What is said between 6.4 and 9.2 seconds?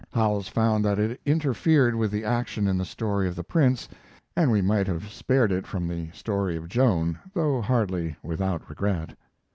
of Joan, though hardly without regret.